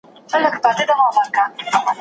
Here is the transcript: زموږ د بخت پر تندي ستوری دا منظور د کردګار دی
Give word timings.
زموږ 0.31 0.41
د 0.41 0.45
بخت 0.45 0.59
پر 0.63 0.71
تندي 0.77 0.83
ستوری 0.85 0.85
دا 0.89 0.93
منظور 0.99 1.25
د 1.27 1.29
کردګار 1.35 1.49
دی 1.53 1.63